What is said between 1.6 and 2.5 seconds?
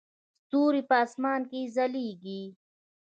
ځلیږي